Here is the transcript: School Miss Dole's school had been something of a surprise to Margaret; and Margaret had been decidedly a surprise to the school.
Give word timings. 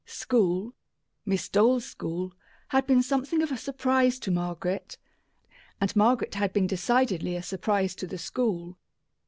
School 0.07 0.73
Miss 1.27 1.47
Dole's 1.47 1.85
school 1.85 2.33
had 2.69 2.87
been 2.87 3.03
something 3.03 3.43
of 3.43 3.51
a 3.51 3.55
surprise 3.57 4.17
to 4.21 4.31
Margaret; 4.31 4.97
and 5.79 5.95
Margaret 5.95 6.33
had 6.33 6.51
been 6.53 6.65
decidedly 6.65 7.35
a 7.35 7.43
surprise 7.43 7.93
to 7.97 8.07
the 8.07 8.17
school. 8.17 8.79